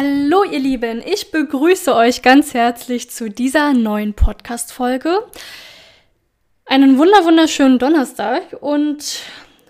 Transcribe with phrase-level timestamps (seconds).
[0.00, 5.24] Hallo ihr Lieben, ich begrüße euch ganz herzlich zu dieser neuen Podcast-Folge.
[6.66, 9.22] Einen wunder wunderschönen Donnerstag und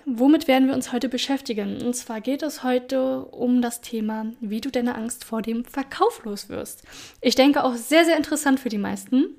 [0.04, 1.80] womit werden wir uns heute beschäftigen?
[1.80, 6.22] Und zwar geht es heute um das Thema, wie du deine Angst vor dem Verkauf
[6.24, 6.82] los wirst.
[7.22, 9.34] Ich denke auch sehr, sehr interessant für die meisten.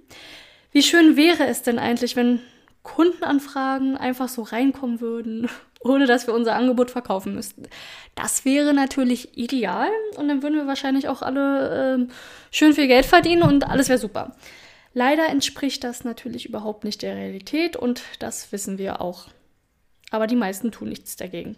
[0.71, 2.41] Wie schön wäre es denn eigentlich, wenn
[2.81, 7.63] Kundenanfragen einfach so reinkommen würden ohne dass wir unser Angebot verkaufen müssten.
[8.15, 12.13] Das wäre natürlich ideal und dann würden wir wahrscheinlich auch alle äh,
[12.52, 14.35] schön viel Geld verdienen und alles wäre super.
[14.93, 19.27] Leider entspricht das natürlich überhaupt nicht der Realität und das wissen wir auch.
[20.11, 21.55] Aber die meisten tun nichts dagegen.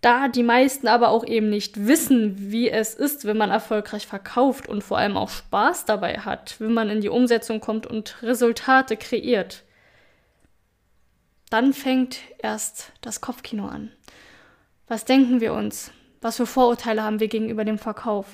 [0.00, 4.66] Da die meisten aber auch eben nicht wissen, wie es ist, wenn man erfolgreich verkauft
[4.66, 8.96] und vor allem auch Spaß dabei hat, wenn man in die Umsetzung kommt und Resultate
[8.96, 9.62] kreiert,
[11.50, 13.90] dann fängt erst das Kopfkino an.
[14.88, 15.92] Was denken wir uns?
[16.20, 18.26] Was für Vorurteile haben wir gegenüber dem Verkauf?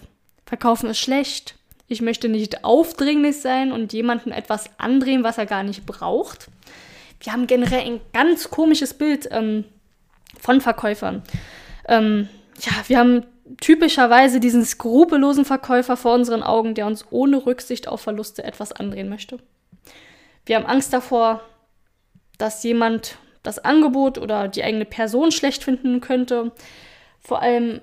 [0.45, 1.56] Verkaufen ist schlecht.
[1.89, 6.48] Ich möchte nicht aufdringlich sein und jemandem etwas andrehen, was er gar nicht braucht.
[7.20, 9.64] Wir haben generell ein ganz komisches Bild ähm,
[10.41, 11.23] von Verkäufern.
[11.89, 12.28] Ähm,
[12.61, 13.25] ja, wir haben
[13.61, 19.08] typischerweise diesen skrupellosen Verkäufer vor unseren Augen, der uns ohne Rücksicht auf Verluste etwas andrehen
[19.08, 19.39] möchte.
[20.45, 21.42] Wir haben Angst davor,
[22.39, 26.53] dass jemand das Angebot oder die eigene Person schlecht finden könnte.
[27.20, 27.81] Vor allem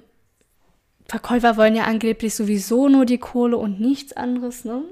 [1.07, 4.65] Verkäufer wollen ja angeblich sowieso nur die Kohle und nichts anderes.
[4.65, 4.83] Ne?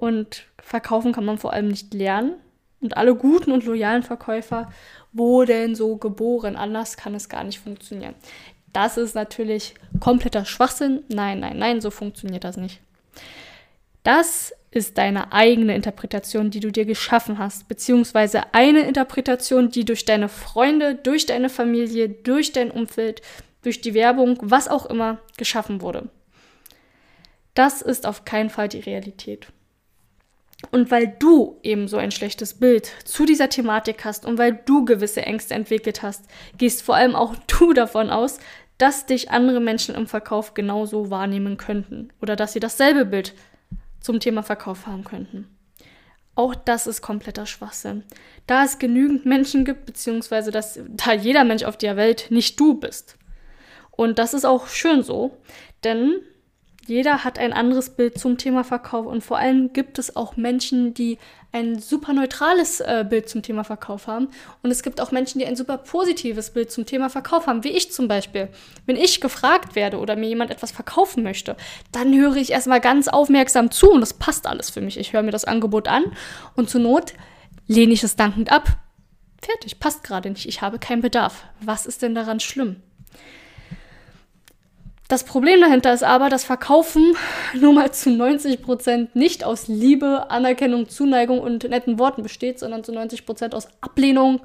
[0.00, 2.34] Und verkaufen kann man vor allem nicht lernen.
[2.80, 4.70] Und alle guten und loyalen Verkäufer
[5.12, 6.56] wurden so geboren.
[6.56, 8.14] Anders kann es gar nicht funktionieren.
[8.72, 11.02] Das ist natürlich kompletter Schwachsinn.
[11.08, 12.80] Nein, nein, nein, so funktioniert das nicht.
[14.02, 20.04] Das ist deine eigene Interpretation, die du dir geschaffen hast, beziehungsweise eine Interpretation, die durch
[20.04, 23.20] deine Freunde, durch deine Familie, durch dein Umfeld,
[23.62, 26.08] durch die Werbung, was auch immer, geschaffen wurde.
[27.54, 29.48] Das ist auf keinen Fall die Realität.
[30.70, 34.84] Und weil du eben so ein schlechtes Bild zu dieser Thematik hast und weil du
[34.84, 36.26] gewisse Ängste entwickelt hast,
[36.58, 38.38] gehst vor allem auch du davon aus,
[38.78, 43.34] dass dich andere Menschen im Verkauf genauso wahrnehmen könnten oder dass sie dasselbe Bild
[44.00, 45.48] zum Thema Verkauf haben könnten.
[46.34, 48.04] Auch das ist kompletter Schwachsinn.
[48.46, 52.74] Da es genügend Menschen gibt, beziehungsweise dass da jeder Mensch auf der Welt nicht du
[52.74, 53.16] bist.
[53.90, 55.36] Und das ist auch schön so,
[55.84, 56.20] denn
[56.90, 60.92] jeder hat ein anderes Bild zum Thema Verkauf und vor allem gibt es auch Menschen,
[60.92, 61.18] die
[61.52, 64.28] ein super neutrales äh, Bild zum Thema Verkauf haben
[64.62, 67.70] und es gibt auch Menschen, die ein super positives Bild zum Thema Verkauf haben, wie
[67.70, 68.48] ich zum Beispiel.
[68.86, 71.56] Wenn ich gefragt werde oder mir jemand etwas verkaufen möchte,
[71.92, 74.98] dann höre ich erstmal ganz aufmerksam zu und das passt alles für mich.
[74.98, 76.04] Ich höre mir das Angebot an
[76.56, 77.14] und zur Not
[77.68, 78.68] lehne ich es dankend ab.
[79.40, 81.44] Fertig, passt gerade nicht, ich habe keinen Bedarf.
[81.60, 82.82] Was ist denn daran schlimm?
[85.10, 87.16] Das Problem dahinter ist aber, dass Verkaufen
[87.54, 92.84] nur mal zu 90 Prozent nicht aus Liebe, Anerkennung, Zuneigung und netten Worten besteht, sondern
[92.84, 94.40] zu 90 Prozent aus Ablehnung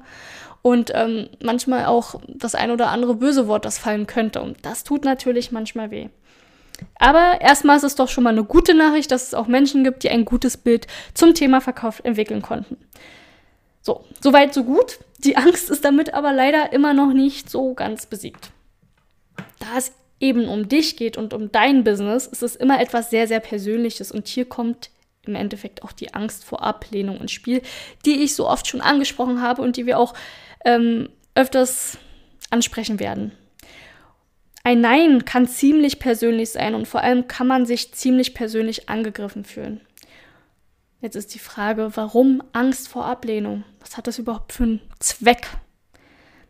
[0.62, 4.42] und ähm, manchmal auch das ein oder andere böse Wort, das fallen könnte.
[4.42, 6.08] Und das tut natürlich manchmal weh.
[6.98, 10.02] Aber erstmal ist es doch schon mal eine gute Nachricht, dass es auch Menschen gibt,
[10.02, 12.76] die ein gutes Bild zum Thema Verkauf entwickeln konnten.
[13.82, 14.98] So, soweit, so gut.
[15.18, 18.50] Die Angst ist damit aber leider immer noch nicht so ganz besiegt.
[19.60, 23.28] Da es eben um dich geht und um dein Business, ist es immer etwas sehr,
[23.28, 24.12] sehr Persönliches.
[24.12, 24.90] Und hier kommt
[25.26, 27.62] im Endeffekt auch die Angst vor Ablehnung ins Spiel,
[28.04, 30.14] die ich so oft schon angesprochen habe und die wir auch
[30.64, 31.98] ähm, öfters
[32.50, 33.32] ansprechen werden.
[34.64, 39.44] Ein Nein kann ziemlich persönlich sein und vor allem kann man sich ziemlich persönlich angegriffen
[39.44, 39.80] fühlen.
[41.00, 43.64] Jetzt ist die Frage, warum Angst vor Ablehnung?
[43.80, 45.46] Was hat das überhaupt für einen Zweck?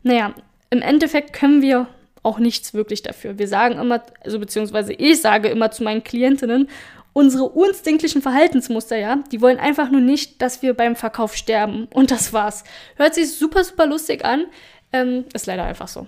[0.02, 0.34] Naja,
[0.70, 1.88] im Endeffekt können wir
[2.26, 3.38] auch nichts wirklich dafür.
[3.38, 6.68] Wir sagen immer, also beziehungsweise ich sage immer zu meinen Klientinnen,
[7.12, 11.88] unsere unstinktlichen Verhaltensmuster, ja, die wollen einfach nur nicht, dass wir beim Verkauf sterben.
[11.94, 12.64] Und das war's.
[12.96, 14.44] Hört sich super, super lustig an.
[14.92, 16.06] Ähm, ist leider einfach so.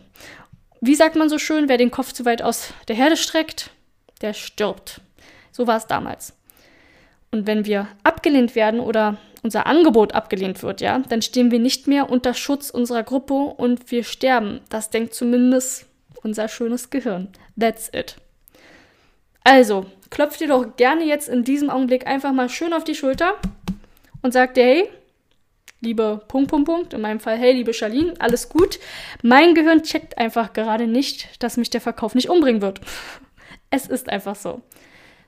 [0.80, 3.70] Wie sagt man so schön, wer den Kopf zu weit aus der Herde streckt,
[4.20, 5.00] der stirbt.
[5.50, 6.36] So war es damals.
[7.30, 11.86] Und wenn wir abgelehnt werden oder unser Angebot abgelehnt wird, ja, dann stehen wir nicht
[11.86, 14.60] mehr unter Schutz unserer Gruppe und wir sterben.
[14.68, 15.87] Das denkt zumindest
[16.22, 17.28] unser schönes Gehirn.
[17.58, 18.16] That's it.
[19.44, 23.34] Also, klopft dir doch gerne jetzt in diesem Augenblick einfach mal schön auf die Schulter
[24.22, 24.88] und sagt dir, hey,
[25.80, 28.78] liebe Punkt, Punkt, Punkt, in meinem Fall, hey, liebe Charlene, alles gut.
[29.22, 32.80] Mein Gehirn checkt einfach gerade nicht, dass mich der Verkauf nicht umbringen wird.
[33.70, 34.62] Es ist einfach so.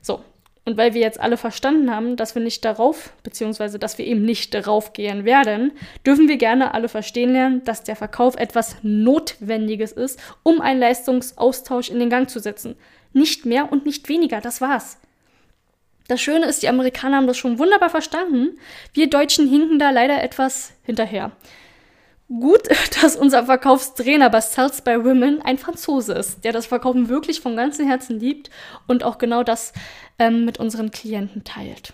[0.01, 0.23] So.
[0.63, 4.23] Und weil wir jetzt alle verstanden haben, dass wir nicht darauf, beziehungsweise dass wir eben
[4.23, 5.71] nicht darauf gehen werden,
[6.05, 11.89] dürfen wir gerne alle verstehen lernen, dass der Verkauf etwas Notwendiges ist, um einen Leistungsaustausch
[11.89, 12.75] in den Gang zu setzen.
[13.11, 14.99] Nicht mehr und nicht weniger, das war's.
[16.07, 18.59] Das Schöne ist, die Amerikaner haben das schon wunderbar verstanden.
[18.93, 21.31] Wir Deutschen hinken da leider etwas hinterher.
[22.39, 22.69] Gut,
[23.01, 27.57] dass unser Verkaufstrainer bei Sales by Women ein Franzose ist, der das Verkaufen wirklich von
[27.57, 28.49] ganzem Herzen liebt
[28.87, 29.73] und auch genau das
[30.17, 31.93] ähm, mit unseren Klienten teilt.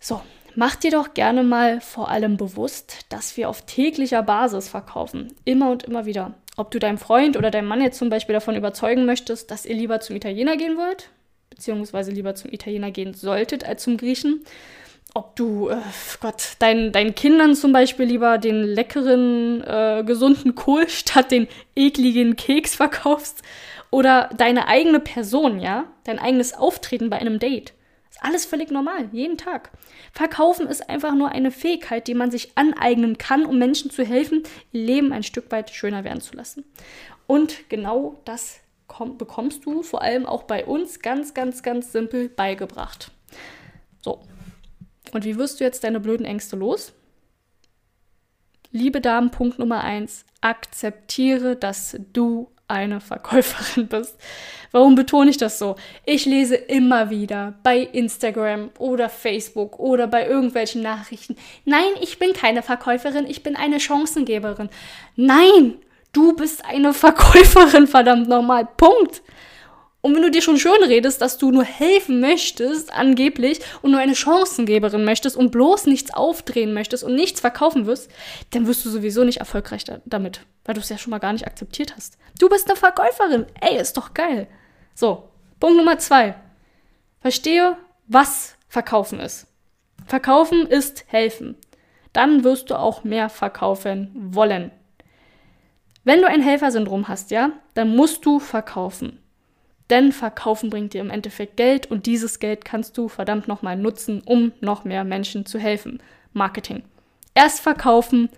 [0.00, 0.22] So,
[0.54, 5.34] mach dir doch gerne mal vor allem bewusst, dass wir auf täglicher Basis verkaufen.
[5.44, 6.32] Immer und immer wieder.
[6.56, 9.74] Ob du deinem Freund oder deinem Mann jetzt zum Beispiel davon überzeugen möchtest, dass ihr
[9.74, 11.10] lieber zum Italiener gehen wollt,
[11.50, 14.44] beziehungsweise lieber zum Italiener gehen solltet als zum Griechen.
[15.14, 15.76] Ob du, äh,
[16.20, 22.36] Gott, dein, deinen Kindern zum Beispiel lieber den leckeren, äh, gesunden Kohl statt den ekligen
[22.36, 23.42] Keks verkaufst.
[23.90, 25.84] Oder deine eigene Person, ja?
[26.04, 27.72] Dein eigenes Auftreten bei einem Date.
[28.10, 29.70] Ist alles völlig normal, jeden Tag.
[30.12, 34.42] Verkaufen ist einfach nur eine Fähigkeit, die man sich aneignen kann, um Menschen zu helfen,
[34.72, 36.64] ihr Leben ein Stück weit schöner werden zu lassen.
[37.26, 38.60] Und genau das
[39.18, 43.10] bekommst du vor allem auch bei uns ganz, ganz, ganz simpel beigebracht.
[44.02, 44.20] So.
[45.12, 46.92] Und wie wirst du jetzt deine blöden Ängste los?
[48.72, 54.16] Liebe Damen, Punkt Nummer eins: akzeptiere, dass du eine Verkäuferin bist.
[54.72, 55.76] Warum betone ich das so?
[56.04, 61.36] Ich lese immer wieder bei Instagram oder Facebook oder bei irgendwelchen Nachrichten.
[61.64, 64.68] Nein, ich bin keine Verkäuferin, ich bin eine Chancengeberin.
[65.14, 65.78] Nein,
[66.16, 68.66] Du bist eine Verkäuferin, verdammt nochmal.
[68.78, 69.22] Punkt.
[70.06, 73.98] Und wenn du dir schon schön redest, dass du nur helfen möchtest, angeblich, und nur
[73.98, 78.08] eine Chancengeberin möchtest und bloß nichts aufdrehen möchtest und nichts verkaufen wirst,
[78.52, 81.32] dann wirst du sowieso nicht erfolgreich da damit, weil du es ja schon mal gar
[81.32, 82.18] nicht akzeptiert hast.
[82.38, 83.46] Du bist eine Verkäuferin.
[83.60, 84.46] Ey, ist doch geil.
[84.94, 86.36] So, Punkt Nummer zwei.
[87.20, 87.76] Verstehe,
[88.06, 89.48] was Verkaufen ist.
[90.06, 91.56] Verkaufen ist helfen.
[92.12, 94.70] Dann wirst du auch mehr verkaufen wollen.
[96.04, 99.18] Wenn du ein Helfersyndrom hast, ja, dann musst du verkaufen.
[99.90, 104.22] Denn verkaufen bringt dir im Endeffekt Geld und dieses Geld kannst du verdammt nochmal nutzen,
[104.24, 106.02] um noch mehr Menschen zu helfen.
[106.32, 106.82] Marketing.
[107.34, 108.28] Erst verkaufen,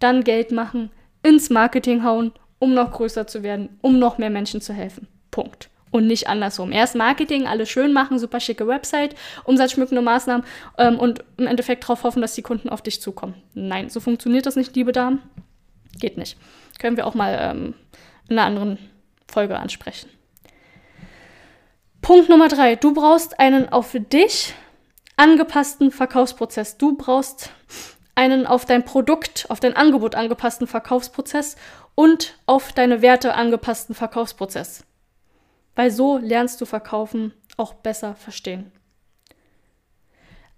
[0.00, 0.90] dann Geld machen,
[1.22, 5.06] ins Marketing hauen, um noch größer zu werden, um noch mehr Menschen zu helfen.
[5.30, 5.70] Punkt.
[5.90, 6.70] Und nicht andersrum.
[6.70, 9.14] Erst Marketing, alles schön machen, super schicke Website,
[9.44, 10.44] umsatzschmückende Maßnahmen
[10.76, 13.34] ähm, und im Endeffekt darauf hoffen, dass die Kunden auf dich zukommen.
[13.54, 15.22] Nein, so funktioniert das nicht, liebe Damen.
[15.98, 16.36] Geht nicht.
[16.78, 17.74] Können wir auch mal ähm,
[18.28, 18.78] in einer anderen
[19.26, 20.10] Folge ansprechen.
[22.08, 22.74] Punkt Nummer drei.
[22.74, 24.54] Du brauchst einen auf dich
[25.16, 26.78] angepassten Verkaufsprozess.
[26.78, 27.50] Du brauchst
[28.14, 31.56] einen auf dein Produkt, auf dein Angebot angepassten Verkaufsprozess
[31.94, 34.86] und auf deine Werte angepassten Verkaufsprozess.
[35.74, 38.72] Weil so lernst du Verkaufen auch besser verstehen.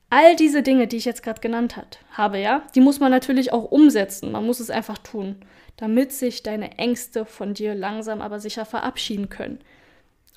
[0.08, 3.52] All diese Dinge, die ich jetzt gerade genannt hat, habe, ja, die muss man natürlich
[3.52, 4.31] auch umsetzen.
[4.31, 5.44] Man muss es einfach tun,
[5.76, 9.58] damit sich deine Ängste von dir langsam aber sicher verabschieden können.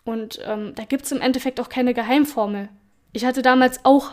[0.05, 2.69] Und ähm, da gibt es im Endeffekt auch keine Geheimformel.
[3.13, 4.11] Ich hatte damals auch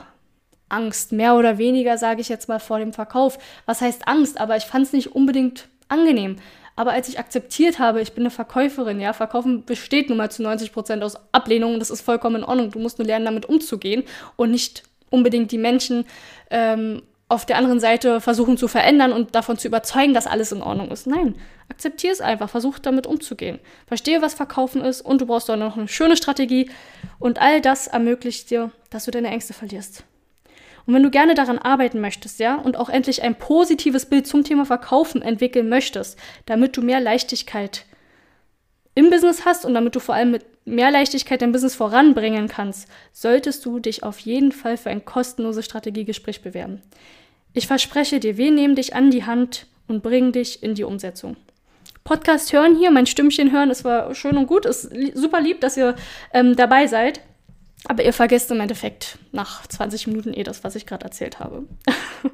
[0.68, 3.38] Angst, mehr oder weniger, sage ich jetzt mal, vor dem Verkauf.
[3.66, 4.40] Was heißt Angst?
[4.40, 6.36] Aber ich fand es nicht unbedingt angenehm.
[6.76, 10.42] Aber als ich akzeptiert habe, ich bin eine Verkäuferin, ja, Verkaufen besteht nun mal zu
[10.42, 12.70] 90 Prozent aus Ablehnung und das ist vollkommen in Ordnung.
[12.70, 14.04] Du musst nur lernen, damit umzugehen
[14.36, 16.06] und nicht unbedingt die Menschen
[16.50, 20.62] ähm, auf der anderen Seite versuchen zu verändern und davon zu überzeugen, dass alles in
[20.62, 21.06] Ordnung ist.
[21.06, 21.36] Nein,
[21.68, 23.60] akzeptiere es einfach, versuch damit umzugehen.
[23.86, 26.70] Verstehe, was Verkaufen ist und du brauchst auch noch eine schöne Strategie
[27.20, 30.02] und all das ermöglicht dir, dass du deine Ängste verlierst.
[30.86, 34.42] Und wenn du gerne daran arbeiten möchtest, ja, und auch endlich ein positives Bild zum
[34.42, 37.84] Thema Verkaufen entwickeln möchtest, damit du mehr Leichtigkeit
[38.96, 42.88] im Business hast und damit du vor allem mit mehr Leichtigkeit dein Business voranbringen kannst,
[43.12, 46.82] solltest du dich auf jeden Fall für ein kostenloses Strategiegespräch bewerben.
[47.52, 51.36] Ich verspreche dir, wir nehmen dich an die Hand und bringen dich in die Umsetzung.
[52.04, 55.76] Podcast hören hier, mein Stimmchen hören, es war schön und gut, ist super lieb, dass
[55.76, 55.96] ihr
[56.32, 57.20] ähm, dabei seid.
[57.86, 61.64] Aber ihr vergesst im Endeffekt nach 20 Minuten eh das, was ich gerade erzählt habe.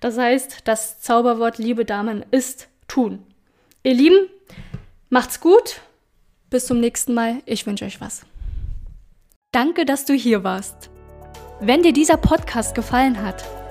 [0.00, 3.24] das heißt, das Zauberwort, liebe Damen, ist tun.
[3.82, 4.28] Ihr Lieben,
[5.08, 5.80] macht's gut
[6.50, 7.42] bis zum nächsten Mal.
[7.46, 8.26] Ich wünsche euch was.
[9.52, 10.90] Danke, dass du hier warst.
[11.60, 13.44] Wenn dir dieser Podcast gefallen hat,